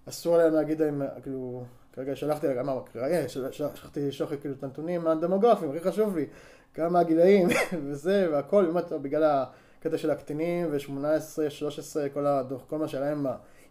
אסור 0.08 0.36
להם 0.36 0.54
להגיד 0.54 0.80
להם, 0.80 1.02
כאילו, 1.22 1.64
כרגע 1.92 2.16
שלחתי, 2.16 2.46
מה, 2.64 2.80
כרגע, 2.92 3.28
שלחתי 3.28 4.08
לשלוח 4.08 4.32
כאילו 4.40 4.54
את 4.54 4.64
הנתונים 4.64 5.06
הדמוגרפיים, 5.06 5.70
הכי 5.70 5.80
חשוב 5.80 6.16
לי, 6.16 6.26
כמה 6.74 7.00
הגילאים 7.00 7.48
וזה 7.86 8.28
והכל, 8.32 8.66
באמת, 8.66 8.92
בגלל 8.92 9.44
הקטע 9.78 9.98
של 9.98 10.10
הקטינים 10.10 10.68
ו-18, 10.70 11.50
13, 11.50 12.08
כל 12.08 12.26
הדוח, 12.26 12.64
כל 12.66 12.78
מה 12.78 12.88
שלהם 12.88 13.26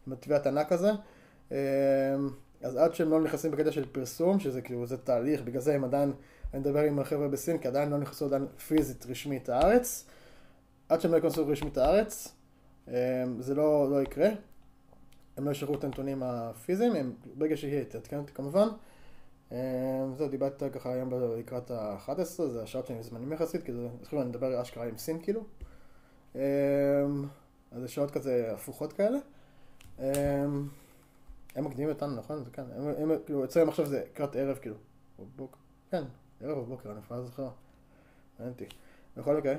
עם 0.08 0.14
התביעת 0.14 0.48
ענק 0.48 0.72
הזה. 0.72 0.92
אמ, 1.52 1.58
אז 2.62 2.76
עד 2.78 2.96
שהם 2.96 3.10
לא 3.10 3.22
נכנסים 3.22 3.52
בקטע 3.52 3.72
של 3.72 3.86
פרסום, 3.92 4.40
שזה 4.40 4.62
כאילו, 4.62 4.86
זה 4.86 4.98
תהליך, 4.98 5.42
בגלל 5.42 5.62
זה 5.62 5.76
הם 5.76 5.84
עדיין, 5.84 6.14
אני 6.54 6.60
מדבר 6.60 6.80
עם 6.80 7.00
החבר'ה 7.00 7.28
בסין, 7.28 7.58
כי 7.58 7.68
עדיין 7.68 7.90
לא 7.90 7.98
נכנסו 7.98 8.26
עדיין 8.26 8.48
פיזית 8.68 9.06
רשמית 9.10 9.50
הארץ. 9.50 10.06
עד 10.90 11.02
שהם 11.02 11.12
לא 11.12 11.18
יכנסו 11.18 11.48
רשמית 11.48 11.78
הארץ, 11.78 12.36
אמ, 12.88 12.94
זה 13.40 13.56
לא, 13.56 13.88
לא 13.92 14.02
יקרה. 14.02 14.30
הם 15.38 15.46
לא 15.46 15.52
ישלחו 15.52 15.74
את 15.74 15.84
הנתונים 15.84 16.24
הפיזיים, 16.24 16.96
הם, 16.96 17.14
ברגע 17.38 17.58
שיהיה, 17.58 17.86
תעדכן 17.86 18.18
אותי 18.18 18.34
כמובן. 18.34 18.68
אמ, 19.52 19.58
זהו, 20.18 20.28
דיברתי 20.28 20.70
ככה 20.70 20.94
היום 20.94 21.14
לקראת 21.40 21.72
ה-11, 21.72 22.44
זה 22.48 22.64
השעות 22.64 22.88
שהם 22.88 23.02
זמנים 23.02 23.34
יחסית, 23.34 23.64
כי 23.64 23.74
זה, 23.74 23.88
אני 24.14 24.24
מדבר 24.24 24.62
אשכרה 24.62 24.86
עם 24.86 24.98
סין 24.98 25.20
כאילו. 25.22 25.44
אמ, 26.36 26.40
אז 27.72 27.82
זה 27.82 27.88
שעות 27.88 28.12
כזה 28.12 28.52
הפוכות 28.54 28.94
כאלה. 28.94 29.18
הם 31.56 31.66
מקדימים 31.66 31.90
אותנו, 31.90 32.16
נכון? 32.16 32.44
זה 32.44 32.50
כן. 32.52 32.64
הם, 32.76 32.88
הם, 32.98 33.12
כאילו, 33.26 33.44
אצלם 33.44 33.70
עכשיו 33.70 33.86
זה 33.86 34.04
לקראת 34.12 34.36
ערב, 34.36 34.58
כאילו. 34.58 34.76
בוק, 35.36 35.58
כן, 35.92 36.04
ערב 36.42 36.58
או 36.58 36.66
בוקר, 36.66 36.92
אני 36.92 37.02
כבר 37.02 37.24
זוכר. 37.24 37.50
מעניין. 38.40 38.56
בכל 39.18 39.38
מקרה. 39.38 39.56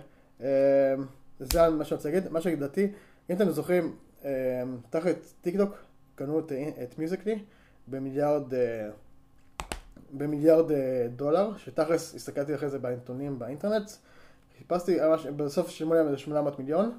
זה 1.41 1.69
מה 1.71 1.85
שאני 1.85 1.97
רוצה 1.97 2.11
להגיד. 2.11 2.33
מה 2.33 2.41
שלדעתי, 2.41 2.93
אם 3.31 3.37
אתם 3.37 3.51
זוכרים, 3.51 3.97
תחת 4.91 5.17
טיק 5.41 5.57
טוק 5.57 5.75
קנו 6.15 6.39
את, 6.39 6.53
את 6.83 6.99
מיוזיקלי 6.99 7.45
במיליארד, 7.89 8.55
אה, 8.55 8.89
במיליארד 10.13 10.73
אה, 10.73 11.07
דולר, 11.17 11.57
שתכלס 11.57 12.15
הסתכלתי 12.15 12.55
אחרי 12.55 12.69
זה 12.69 12.79
בעיתונים 12.79 13.39
באינטרנט. 13.39 13.91
חיפשתי, 14.59 14.99
בסוף 15.37 15.69
שילמו 15.71 15.95
להם 15.95 16.07
איזה 16.07 16.19
800 16.19 16.59
מיליון. 16.59 16.99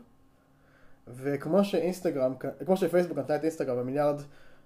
וכמו 1.07 1.63
שאינסטגרם, 1.63 2.33
כמו 2.65 2.77
שפייסבוק 2.77 3.17
נתנה 3.17 3.35
את 3.35 3.43
אינסטגרם 3.43 3.77
במיליארד 3.77 4.21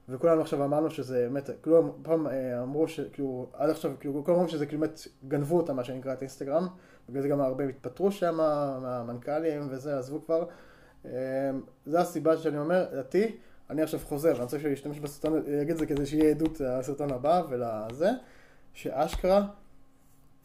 וכולנו 0.09 0.41
עכשיו 0.41 0.65
אמרנו 0.65 0.89
שזה 0.89 1.21
באמת, 1.21 1.49
כולם 1.63 1.89
פעם 2.03 2.27
אה, 2.27 2.61
אמרו 2.61 2.87
שכאילו, 2.87 3.49
עד 3.53 3.69
עכשיו, 3.69 3.91
כאילו, 3.99 4.25
כולם 4.25 4.37
אמרו 4.37 4.49
שזה 4.49 4.65
כאילו 4.65 4.81
באמת 4.81 5.07
גנבו 5.27 5.57
אותם, 5.57 5.75
מה 5.75 5.83
שנקרא, 5.83 6.13
את 6.13 6.21
אינסטגרם, 6.21 6.67
בגלל 7.09 7.21
זה 7.21 7.27
גם 7.27 7.41
הרבה 7.41 7.63
התפטרו 7.63 8.11
שם, 8.11 8.35
מהמנכ"לים 8.81 9.67
וזה, 9.69 9.97
עזבו 9.97 10.25
כבר. 10.25 10.45
אה, 11.05 11.11
זה 11.85 11.99
הסיבה 11.99 12.37
שאני 12.37 12.57
אומר, 12.57 12.87
לדעתי, 12.91 13.35
אני 13.69 13.81
עכשיו 13.81 13.99
חוזר, 13.99 14.31
אני 14.31 14.41
רוצה 14.41 14.57
להשתמש 14.63 14.99
בסרטון, 14.99 15.37
אגיד 15.61 15.71
את 15.71 15.77
זה 15.77 15.85
כדי 15.85 16.05
שיהיה 16.05 16.29
עדות 16.29 16.59
לסרטון 16.59 17.11
הבא 17.11 17.41
ולזה, 17.49 18.09
שאשכרה, 18.73 19.47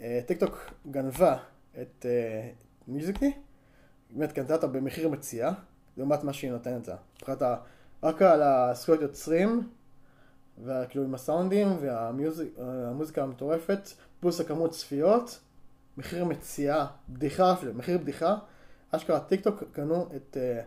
אה, 0.01 0.21
טיקטוק 0.27 0.71
גנבה 0.91 1.37
את 1.83 2.07
מיוזיקלי, 2.89 3.33
באמת 4.11 4.33
קנתה 4.33 4.55
אותה 4.55 4.67
במחיר 4.67 5.09
מציאה, 5.09 5.53
לעומת 5.97 6.25
מה 6.25 6.33
שהיא 6.33 6.51
נותנת 6.51 6.89
לה. 6.89 6.97
מבחינת 7.17 7.43
רק 8.03 8.23
על 8.23 8.43
הזכויות 8.43 9.01
יוצרים, 9.03 9.69
וכאילו 10.65 11.05
עם 11.05 11.15
הסאונדים 11.15 11.69
והמוזיקה 11.81 13.23
המטורפת, 13.23 13.89
פלוס 14.21 14.41
הכמות 14.41 14.71
צפיות, 14.71 15.41
מחיר 15.97 16.25
מציאה, 16.25 16.87
בדיחה 17.09 17.53
אפילו, 17.53 17.75
מחיר 17.75 17.99
בדיחה, 17.99 18.37
אשכרה 18.93 19.21
טיק 19.21 19.41
טוק 19.41 19.63
קנו 19.73 20.09
את, 20.17 20.37
אה, 20.41 20.63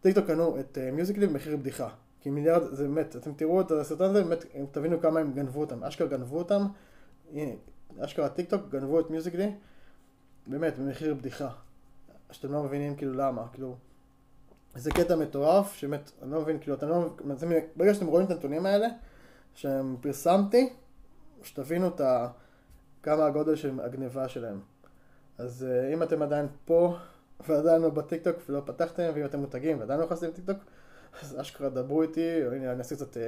טיק 0.00 0.14
טוק 0.14 0.26
קנו 0.26 0.60
את 0.60 0.78
אה, 0.78 0.90
מיוזיקלי 0.90 1.26
במחיר 1.26 1.56
בדיחה. 1.56 1.88
כי 2.20 2.30
מיליארד, 2.30 2.74
זה 2.74 2.88
באמת, 2.88 3.16
אתם 3.16 3.34
תראו 3.34 3.60
את 3.60 3.70
הסרטון 3.70 4.10
הזה, 4.10 4.24
באמת, 4.24 4.44
תבינו 4.70 5.00
כמה 5.00 5.20
הם 5.20 5.32
גנבו 5.32 5.60
אותם, 5.60 5.84
אשכרה 5.84 6.08
גנבו 6.08 6.38
אותם, 6.38 6.66
הנה, 7.32 7.50
אשכרה 7.98 8.28
טיק 8.28 8.50
טוק 8.50 8.62
גנבו 8.70 9.00
את 9.00 9.10
מיוזיקלי, 9.10 9.52
באמת, 10.46 10.78
במחיר 10.78 11.14
בדיחה. 11.14 11.48
שאתם 12.30 12.52
לא 12.52 12.62
מבינים 12.62 12.96
כאילו 12.96 13.12
למה, 13.12 13.48
כאילו... 13.52 13.76
זה 14.74 14.90
קטע 14.90 15.16
מטורף, 15.16 15.74
שבאמת, 15.74 16.10
אני 16.22 16.30
לא 16.30 16.40
מבין, 16.40 16.58
כאילו, 16.58 16.76
אתם 16.76 16.88
לא 16.88 17.10
מבינים, 17.24 17.64
ברגע 17.76 17.94
שאתם 17.94 18.06
רואים 18.06 18.26
את 18.26 18.30
הנתונים 18.30 18.66
האלה, 18.66 18.86
שפרסמתי, 19.54 20.72
שתבינו 21.42 21.88
את 21.88 22.00
ה... 22.00 22.28
כמה 23.04 23.26
הגודל 23.26 23.56
של 23.56 23.80
הגניבה 23.80 24.28
שלהם. 24.28 24.60
אז 25.38 25.66
אה, 25.68 25.94
אם 25.94 26.02
אתם 26.02 26.22
עדיין 26.22 26.46
פה, 26.64 26.96
ועדיין 27.48 27.82
לא 27.82 27.90
בטיקטוק 27.90 28.36
ולא 28.48 28.62
פתחתם, 28.66 29.10
ואם 29.14 29.24
אתם 29.24 29.38
מותגים 29.38 29.80
ועדיין 29.80 30.00
לא 30.00 30.06
נכנסים 30.06 30.28
לטיקטוק, 30.28 30.58
אז 31.22 31.40
אשכרה 31.40 31.68
דברו 31.68 32.02
איתי, 32.02 32.46
או 32.46 32.52
הנה 32.52 32.70
אני 32.72 32.78
אעשה 32.78 32.96
קצת, 32.96 33.16
אה, 33.16 33.20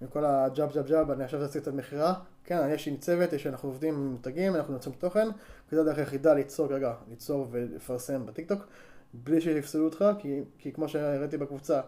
עם 0.00 0.08
כל 0.08 0.24
ה 0.24 0.36
jab 0.36 0.72
jab 0.72 0.86
jab, 0.86 1.10
אני 1.10 1.24
עכשיו 1.24 1.42
אעשה 1.42 1.60
קצת 1.60 1.72
מכירה. 1.72 2.14
כן, 2.44 2.68
יש 2.70 2.86
לי 2.86 2.96
צוות, 2.96 3.32
יש 3.32 3.46
אנחנו 3.46 3.68
עובדים 3.68 3.94
עם 3.94 4.06
מותגים, 4.06 4.56
אנחנו 4.56 4.74
יוצרים 4.74 4.94
תוכן, 4.98 5.28
וזו 5.72 5.80
הדרך 5.82 5.98
היחידה 5.98 6.34
ליצור, 6.34 6.72
רגע, 6.72 6.94
ליצור 7.08 7.48
ולפרסם 7.50 8.26
בטיקטוק. 8.26 8.66
בלי 9.14 9.40
שיפסלו 9.40 9.84
אותך, 9.84 10.04
כי, 10.18 10.42
כי 10.58 10.72
כמו 10.72 10.88
שהראיתי 10.88 11.36
בקבוצה, 11.36 11.80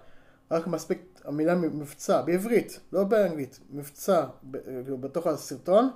רק 0.50 0.66
מספיק 0.66 1.20
המילה 1.24 1.54
מבצע, 1.54 2.22
בעברית, 2.22 2.80
לא 2.92 3.04
באנגלית, 3.04 3.60
מבצע, 3.70 4.24
כאילו 4.84 4.98
בתוך 4.98 5.26
הסרטון, 5.26 5.90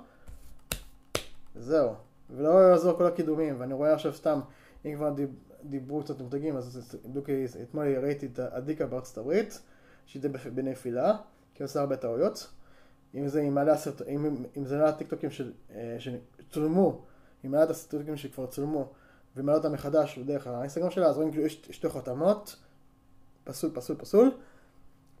זהו. 1.55 2.06
ולא 2.29 2.49
יעזור 2.49 2.97
כל 2.97 3.05
הקידומים, 3.05 3.55
ואני 3.59 3.73
רואה 3.73 3.93
עכשיו 3.93 4.13
סתם, 4.13 4.39
אם 4.85 4.95
כבר 4.95 5.09
דיב, 5.13 5.29
דיברו 5.63 6.03
קצת 6.03 6.21
מותגים, 6.21 6.57
אז 6.57 6.95
דוקי, 7.05 7.45
אתמול 7.63 7.97
ראיתי 7.97 8.25
את 8.25 8.39
אדיקה 8.39 8.85
בארצות 8.85 9.17
הברית, 9.17 9.61
שהיא 10.05 10.23
בנפילה, 10.53 11.17
כי 11.53 11.63
עושה 11.63 11.79
הרבה 11.79 11.97
טעויות. 11.97 12.47
אם 13.15 13.27
זה 13.27 13.41
עם 13.41 13.55
מעלה 13.55 13.73
הסרט... 13.73 14.01
אם, 14.01 14.45
אם 14.57 14.65
זה 14.65 14.77
לא 14.77 14.83
הטיקטוקים 14.87 15.31
של, 15.31 15.51
אה, 15.75 15.97
שצולמו, 15.99 17.01
אם 17.45 17.51
מעלה 17.51 17.63
את 17.63 17.69
הסרטונים 17.69 18.17
שכבר 18.17 18.45
צולמו, 18.45 18.93
ומעלה 19.35 19.57
אותה 19.57 19.69
מחדש 19.69 20.17
בדרך 20.17 20.47
האינסטגרם 20.47 20.91
שלה, 20.91 21.07
אז 21.07 21.15
רואים 21.15 21.31
כאילו 21.31 21.45
יש 21.45 21.61
שתי 21.71 21.89
חותמות, 21.89 22.55
פסול, 23.43 23.71
פסול, 23.73 23.95
פסול, 23.95 24.31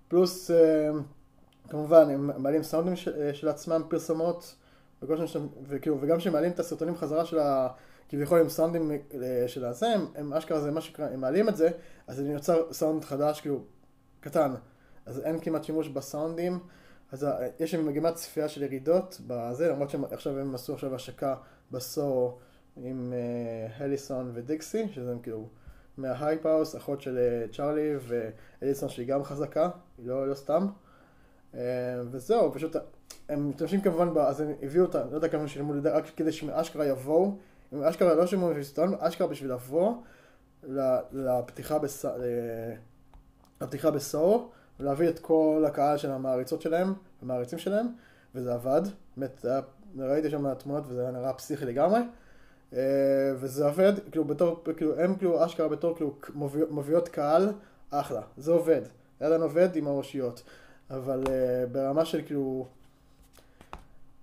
פלוס 0.07 0.51
אה, 0.51 0.89
כמובן 1.69 2.09
הם 2.09 2.43
מעלים 2.43 2.63
סאונדים 2.63 2.95
של, 2.95 3.21
אה, 3.21 3.33
של 3.33 3.47
עצמם, 3.47 3.81
פרסומות, 3.89 4.55
וכאילו, 5.67 5.97
וגם 6.01 6.17
כשהם 6.17 6.33
מעלים 6.33 6.51
את 6.51 6.59
הסרטונים 6.59 6.95
חזרה 6.95 7.25
של 7.25 7.39
ה... 7.39 7.67
כביכול 8.09 8.39
עם 8.39 8.49
סאונדים 8.49 8.91
אה, 8.91 9.47
של 9.47 9.65
הזה, 9.65 9.87
הם, 9.87 10.05
הם 10.15 10.33
אשכרה 10.33 10.59
זה 10.59 10.71
מה 10.71 10.81
שקרה, 10.81 11.07
הם 11.07 11.21
מעלים 11.21 11.49
את 11.49 11.57
זה, 11.57 11.69
אז 12.07 12.15
זה 12.15 12.31
יוצר 12.31 12.73
סאונד 12.73 13.03
חדש, 13.03 13.41
כאילו, 13.41 13.63
קטן. 14.19 14.53
אז 15.05 15.19
אין 15.19 15.39
כמעט 15.39 15.63
שימוש 15.63 15.87
בסאונדים, 15.87 16.59
אז 17.11 17.27
יש 17.59 17.71
שם 17.71 17.85
מגמת 17.85 18.15
צפייה 18.15 18.49
של 18.49 18.63
ירידות 18.63 19.21
בזה, 19.27 19.69
למרות 19.69 19.89
שעכשיו 19.89 20.39
הם 20.39 20.55
עשו 20.55 20.73
עכשיו 20.73 20.95
השקה 20.95 21.35
בסור 21.71 22.39
עם 22.77 23.13
uh, 23.69 24.13
ודיקסי, 24.33 24.87
שזה 24.91 25.13
כאילו 25.23 25.47
מההייפאוס, 25.97 26.75
אחות 26.75 27.01
של 27.01 27.17
uh, 27.17 27.55
צ'ארלי 27.55 27.93
והליסון 28.61 28.89
שהיא 28.89 29.07
גם 29.07 29.23
חזקה, 29.23 29.69
היא 29.97 30.07
לא, 30.07 30.27
לא 30.27 30.33
סתם. 30.33 30.67
Uh, 31.53 31.57
וזהו, 32.11 32.53
פשוט 32.53 32.75
הם 33.29 33.49
משתמשים 33.49 33.81
כמובן, 33.81 34.13
ב, 34.13 34.17
אז 34.17 34.41
הם 34.41 34.53
הביאו 34.63 34.85
אותה, 34.85 35.03
לא 35.11 35.15
יודע 35.15 35.27
כמה 35.27 35.47
שילמו 35.47 35.73
רק 35.83 36.05
כדי 36.15 36.31
שאשכרה 36.31 36.85
יבואו, 36.85 37.37
הם 37.71 37.83
אשכרה 37.83 38.13
לא 38.13 38.27
שילמו 38.27 38.49
בשביל 38.49 38.89
אשכרה 38.99 39.27
בשביל 39.27 39.51
לבוא 39.51 39.93
לפתיחה, 41.11 41.79
בס... 41.79 42.05
לפתיחה 43.61 43.91
בסור, 43.91 44.51
ולהביא 44.79 45.09
את 45.09 45.19
כל 45.19 45.63
הקהל 45.67 45.97
של 45.97 46.11
המעריצות 46.11 46.61
שלהם, 46.61 46.93
המעריצים 47.21 47.59
שלהם, 47.59 47.87
וזה 48.35 48.53
עבד, 48.53 48.81
באמת, 49.17 49.45
ראיתי 49.97 50.29
שם 50.29 50.53
תמונות 50.53 50.83
וזה 50.87 51.01
היה 51.01 51.11
נראה 51.11 51.33
פסיכי 51.33 51.65
לגמרי. 51.65 51.99
אה, 52.73 52.79
וזה 53.35 53.65
עובד, 53.65 53.93
כאילו 54.11 54.25
בתור, 54.25 54.63
כאילו 54.77 54.99
הם 54.99 55.15
כאילו 55.15 55.45
אשכרה 55.45 55.67
בתור 55.67 55.95
כאילו 55.95 56.15
מביאות 56.69 57.09
קהל, 57.09 57.53
אחלה, 57.89 58.21
זה 58.37 58.51
עובד, 58.51 58.81
זה 59.19 59.25
עדיין 59.25 59.41
עובד 59.41 59.75
עם 59.75 59.87
האושיות, 59.87 60.43
אבל 60.89 61.23
אה, 61.23 61.29
ברמה 61.71 62.05
של 62.05 62.21
כאילו, 62.25 62.67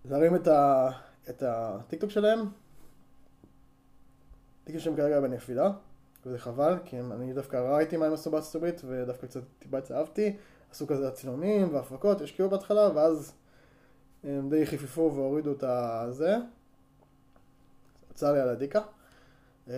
להרים 0.04 0.34
את, 0.34 0.49
ה, 0.49 0.90
את 1.30 1.42
הטיקטוק 1.46 2.11
שלהם. 2.11 2.38
טיקטוק 4.64 4.82
שלהם 4.82 4.96
כרגע 4.96 5.20
בנפילה, 5.20 5.70
וזה 6.26 6.38
חבל, 6.38 6.78
כי 6.84 7.00
אני 7.00 7.32
דווקא 7.32 7.56
ראיתי 7.56 7.96
מה 7.96 8.06
הם 8.06 8.12
עשו 8.12 8.30
בארצות 8.30 8.54
הברית, 8.54 8.82
ודווקא 8.84 9.26
קצת 9.26 9.40
טיפה 9.58 9.78
התאהבתי. 9.78 10.37
עשו 10.70 10.87
כזה 10.87 11.08
הצילומים 11.08 11.75
והפקות, 11.75 12.20
השקיעו 12.20 12.50
בהתחלה, 12.50 12.88
ואז 12.94 13.32
הם 14.25 14.50
די 14.50 14.66
חיפפו 14.66 15.12
והורידו 15.14 15.52
את 15.52 15.64
הזה. 15.66 16.37
צר 18.14 18.32
לי 18.32 18.40
על 18.40 18.49
הדיקה. 18.49 18.80
אתם 19.64 19.73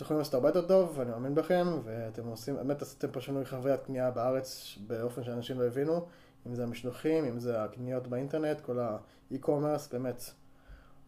יכולים 0.00 0.18
לעשות 0.18 0.34
הרבה 0.34 0.48
יותר 0.48 0.68
טוב, 0.68 0.92
ואני 0.96 1.10
מאמין 1.10 1.34
בכם, 1.34 1.66
ואתם 1.84 2.26
עושים, 2.26 2.56
באמת 2.56 2.82
עשיתם 2.82 3.08
פה 3.10 3.20
שינוי 3.20 3.44
חוויית 3.44 3.82
קנייה 3.82 4.10
בארץ 4.10 4.78
באופן 4.86 5.24
שאנשים 5.24 5.60
לא 5.60 5.64
הבינו, 5.64 6.06
אם 6.46 6.54
זה 6.54 6.62
המשלוחים, 6.62 7.24
אם 7.24 7.38
זה 7.38 7.62
הקניות 7.62 8.06
באינטרנט, 8.06 8.60
כל 8.60 8.78
האי-קומרס, 8.78 9.92
באמת 9.92 10.22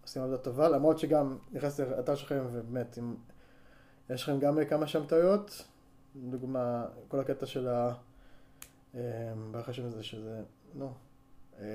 עושים 0.02 0.22
עבודה 0.22 0.38
טובה, 0.38 0.68
למרות 0.68 0.98
שגם 0.98 1.38
נכנסתי 1.52 1.82
לאתר 1.82 2.14
שלכם, 2.14 2.44
ובאמת, 2.52 2.98
אם 2.98 3.14
יש 4.10 4.22
לכם 4.22 4.38
גם 4.38 4.58
כמה 4.68 4.86
שם 4.86 5.06
טעויות, 5.06 5.64
לדוגמה, 6.14 6.86
כל 7.08 7.20
הקטע 7.20 7.46
של 7.46 7.68
ה... 7.68 7.94
ברכה 9.50 9.72
של 9.72 9.90
זה 9.90 10.02
שזה, 10.02 10.42
נו, 10.74 10.92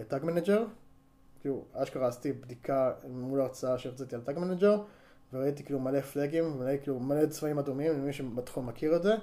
Tag 0.08 0.24
Manager, 0.24 0.66
כאילו, 1.42 1.66
אשכרה 1.74 2.08
עשיתי 2.08 2.34
בדיקה 2.34 2.94
מול 3.10 3.42
ההרצאה 3.42 3.78
שהרציתי 3.78 4.16
על 4.16 4.22
Tag 4.22 4.40
Manager, 4.40 4.84
וראיתי 5.34 5.64
כאילו 5.64 5.80
מלא 5.80 6.02
פלאגים, 6.02 6.60
מלא, 6.60 6.78
כאילו 6.78 7.00
מלא 7.00 7.26
צבעים 7.26 7.60
אדומים, 7.60 7.92
למי 7.94 8.14
שבתחום 8.14 8.68
מכיר 8.68 8.96
את 8.96 9.04
זה, 9.04 9.16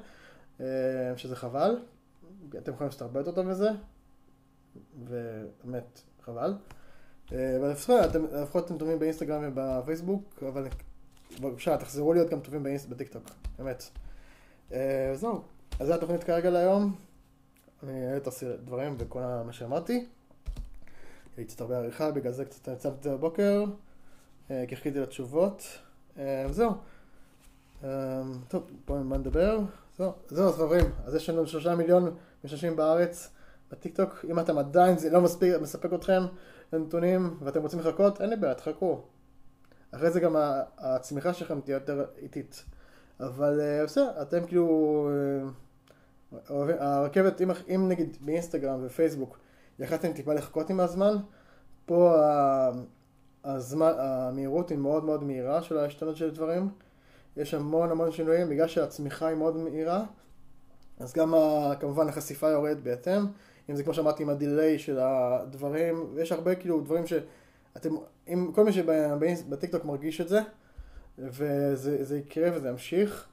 אה, 0.60 0.66
שזה 1.16 1.36
חבל. 1.36 1.76
אתם 2.48 2.72
יכולים 2.72 2.88
לעשות 2.88 3.02
הרבה 3.02 3.20
יותר 3.20 3.32
טוב 3.32 3.46
מזה, 3.46 3.70
ובאמת 5.04 6.00
חבל. 6.22 6.54
אה, 7.32 7.56
אבל 7.60 7.70
לפחות 8.42 8.66
אתם 8.66 8.78
טובים 8.78 8.98
באינסטגרם 8.98 9.42
ובפייסבוק, 9.46 10.42
אבל 10.48 10.66
בבקשה, 11.40 11.76
תחזרו 11.76 12.12
להיות 12.12 12.30
גם 12.30 12.40
טובים 12.40 12.66
בטיקטוק, 12.88 13.22
באמת. 13.58 13.84
אה, 14.72 15.12
זהו, 15.14 15.42
אז 15.80 15.86
זו 15.86 15.94
התוכנית 15.94 16.24
כרגע 16.24 16.50
להיום. 16.50 16.94
אני 17.82 18.06
אעלה 18.06 18.16
את 18.16 18.28
הדברים 18.42 18.94
וכל 18.98 19.20
מה 19.46 19.52
שאמרתי. 19.52 20.06
הייתי 21.36 21.52
קצת 21.52 21.60
הרבה 21.60 21.78
עריכה, 21.78 22.10
בגלל 22.10 22.32
זה 22.32 22.44
קצת 22.44 22.68
יצאתי 22.68 22.96
את 22.98 23.02
זה 23.02 23.10
בבוקר, 23.10 23.64
כי 24.48 24.76
חיכיתי 24.76 25.00
לתשובות. 25.00 25.62
אה, 26.18 26.46
זהו. 26.50 26.70
אה, 27.84 28.22
טוב, 28.48 28.62
בואו 28.86 29.04
נדבר. 29.04 29.58
זהו, 29.98 30.12
זהו, 30.28 30.52
חברים. 30.52 30.84
אז 31.04 31.14
יש 31.14 31.30
לנו 31.30 31.46
שלושה 31.46 31.74
מיליון 31.74 32.14
משתמשים 32.44 32.76
בארץ 32.76 33.30
בטיקטוק. 33.70 34.24
אם 34.30 34.40
אתם 34.40 34.58
עדיין, 34.58 34.98
זה 34.98 35.10
לא 35.10 35.20
מספיק, 35.20 35.54
מספק 35.62 35.94
אתכם 35.94 36.22
לנתונים 36.72 37.36
ואתם 37.40 37.62
רוצים 37.62 37.80
לחכות, 37.80 38.20
אין 38.20 38.30
לי 38.30 38.36
בעיה, 38.36 38.54
תחכו. 38.54 39.02
אחרי 39.90 40.10
זה 40.10 40.20
גם 40.20 40.36
הצמיחה 40.78 41.32
שלכם 41.32 41.60
תהיה 41.60 41.74
יותר 41.74 42.04
איטית. 42.18 42.64
אבל 43.20 43.60
אה, 43.60 43.84
בסדר, 43.84 44.22
אתם 44.22 44.46
כאילו... 44.46 45.08
הרכבת, 46.50 47.40
אם, 47.40 47.50
אם 47.74 47.88
נגיד 47.88 48.16
באינסטגרם 48.20 48.80
ופייסבוק 48.82 49.38
יכלתם 49.78 50.12
טיפה 50.12 50.34
לחכות 50.34 50.70
עם 50.70 50.80
הזמן, 50.80 51.16
פה 51.86 52.16
הזמן, 53.44 53.92
המהירות 53.98 54.70
היא 54.70 54.78
מאוד 54.78 55.04
מאוד 55.04 55.24
מהירה 55.24 55.62
של 55.62 55.78
ההשתנות 55.78 56.16
של 56.16 56.30
דברים. 56.30 56.70
יש 57.36 57.54
המון 57.54 57.90
המון 57.90 58.12
שינויים, 58.12 58.48
בגלל 58.48 58.66
שהצמיחה 58.66 59.26
היא 59.26 59.36
מאוד 59.36 59.56
מהירה, 59.56 60.04
אז 60.98 61.12
גם 61.12 61.34
כמובן 61.80 62.08
החשיפה 62.08 62.50
יורדת 62.50 62.82
בהתאם. 62.82 63.26
אם 63.70 63.76
זה 63.76 63.82
כמו 63.84 63.94
שאמרתי 63.94 64.22
עם 64.22 64.28
הדיליי 64.28 64.78
של 64.78 64.98
הדברים, 64.98 66.06
ויש 66.14 66.32
הרבה 66.32 66.54
כאילו 66.54 66.80
דברים 66.80 67.06
שאתם, 67.06 67.94
אם 68.28 68.50
כל 68.54 68.64
מי 68.64 68.72
שבטיקטוק 68.72 69.84
מרגיש 69.84 70.20
את 70.20 70.28
זה, 70.28 70.40
וזה 71.18 72.18
יקרה 72.18 72.50
וזה 72.54 72.68
ימשיך, 72.68 73.28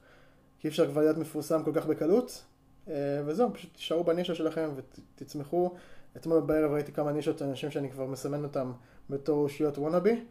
כי 0.58 0.68
אי 0.68 0.70
אפשר 0.70 0.90
כבר 0.90 1.00
להיות 1.00 1.18
מפורסם 1.18 1.62
כל 1.62 1.72
כך 1.74 1.86
בקלות, 1.86 2.44
אה, 2.88 3.22
וזהו, 3.24 3.54
פשוט 3.54 3.74
תישארו 3.74 4.04
בנישה 4.04 4.34
שלכם 4.34 4.70
ותצמחו. 4.76 5.74
אתמול 6.16 6.40
בערב 6.40 6.72
ראיתי 6.72 6.92
כמה 6.92 7.12
נישות 7.12 7.42
אנשים 7.42 7.70
שאני 7.70 7.90
כבר 7.90 8.06
מסמן 8.06 8.44
אותם 8.44 8.72
בתור 9.10 9.42
אושיות 9.42 9.78
וונאבי, 9.78 10.24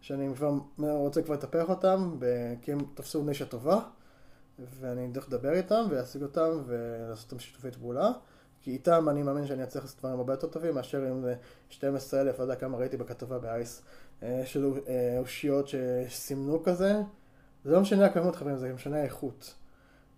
שאני 0.00 0.34
כבר 0.34 0.52
רוצה 0.78 1.22
כבר 1.22 1.34
לטפח 1.34 1.68
אותם, 1.68 2.18
כי 2.62 2.72
הם 2.72 2.78
תפסו 2.94 3.24
נישה 3.24 3.46
טובה, 3.46 3.80
ואני 4.80 5.08
דרך 5.08 5.28
לדבר 5.28 5.52
איתם 5.52 5.84
ולהשיג 5.90 6.22
אותם 6.22 6.62
ולעשות 6.66 7.32
אותם 7.32 7.38
שיתופי 7.38 7.70
פעולה. 7.70 8.12
כי 8.62 8.70
איתם 8.70 9.08
אני 9.08 9.22
מאמין 9.22 9.46
שאני 9.46 9.62
אצליח 9.62 9.84
לעשות 9.84 9.98
דברים 9.98 10.18
הרבה 10.18 10.32
יותר 10.32 10.46
טובים 10.46 10.74
מאשר 10.74 11.02
עם 11.02 11.24
12 11.68 12.20
אלף, 12.20 12.38
לא 12.38 12.44
יודע 12.44 12.56
כמה 12.56 12.78
ראיתי 12.78 12.96
בכתבה 12.96 13.38
באייס, 13.38 13.82
אה, 14.22 14.42
של 14.44 14.72
אה, 14.88 15.18
אושיות 15.18 15.68
שסימנו 15.68 16.62
כזה. 16.62 16.92
זה 17.64 17.72
לא 17.72 17.80
משנה 17.80 18.06
הכמות 18.06 18.36
חברים, 18.36 18.56
זה 18.56 18.74
משנה 18.74 19.00
האיכות. 19.00 19.54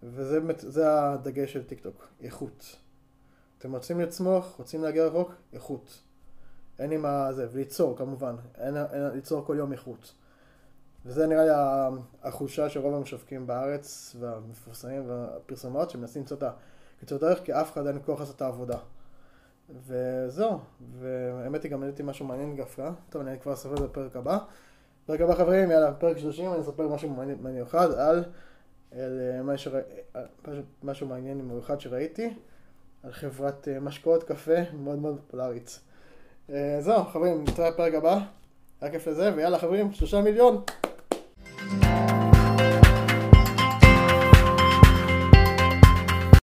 וזה 0.03 0.41
באמת, 0.41 0.61
זה 0.61 1.03
הדגש 1.03 1.53
של 1.53 1.65
טיק 1.65 1.81
טוק, 1.81 2.09
איכות. 2.21 2.77
אתם 3.59 3.75
רוצים 3.75 4.01
לצמוח, 4.01 4.55
רוצים 4.59 4.83
להגיע 4.83 5.05
רחוק, 5.05 5.33
איכות. 5.53 5.99
אין 6.79 6.91
לי 6.91 6.97
מה 6.97 7.33
זה, 7.33 7.47
וליצור 7.53 7.97
כמובן, 7.97 8.37
אין, 8.59 8.77
אין 8.77 9.03
ליצור 9.15 9.45
כל 9.45 9.57
יום 9.59 9.73
איכות. 9.73 10.15
וזה 11.07 11.27
נראה 11.27 11.45
לי 11.45 11.51
החולשה 12.23 12.69
של 12.69 12.81
רוב 12.81 12.95
המשווקים 12.95 13.47
בארץ 13.47 14.17
והמפורסמים 14.21 15.09
והפרסומות 15.09 15.91
שמנסים 15.91 16.23
למצוא 16.23 16.37
את 16.37 16.43
הקיצור 16.99 17.19
דרך 17.19 17.45
כי 17.45 17.53
אף 17.53 17.73
אחד 17.73 17.87
אין 17.87 17.99
כוח 18.05 18.21
לעשות 18.21 18.37
את 18.37 18.43
העבודה. 18.43 18.79
וזהו, 19.87 20.59
והאמת 20.99 21.63
היא 21.63 21.73
גם 21.73 21.83
העליתי 21.83 22.03
משהו 22.03 22.27
מעניין 22.27 22.57
דווקא, 22.57 22.91
טוב 23.11 23.23
אני 23.23 23.41
כבר 23.41 23.53
אספר 23.53 23.75
בפרק 23.75 24.17
הבא. 24.17 24.39
פרק 25.07 25.21
הבא 25.21 25.35
חברים, 25.35 25.71
יאללה, 25.71 25.95
פרק 25.95 26.19
30 26.19 26.53
אני 26.53 26.61
אספר 26.61 26.89
משהו 26.89 27.17
מיוחד 27.43 27.93
על, 27.93 28.25
על 28.93 29.21
משהו, 29.43 29.73
משהו 30.83 31.07
מעניין 31.07 31.41
מיוחד 31.41 31.81
שראיתי, 31.81 32.35
על 33.03 33.13
חברת 33.13 33.69
אה, 33.69 33.81
משקאות 33.81 34.25
קפה 34.25 34.73
מאוד 34.73 34.99
מאוד 34.99 35.17
פופולרית. 35.17 35.81
אה, 36.51 36.77
זהו, 36.81 37.05
חברים, 37.05 37.45
נתראה 37.45 37.71
בפרק 37.71 37.95
הבא. 37.95 38.19
היה 38.81 38.91
כיף 38.91 39.07
לזה, 39.07 39.35
ויאללה 39.37 39.59
חברים, 39.59 39.93
שלושה 39.93 40.21
מיליון. 40.21 40.63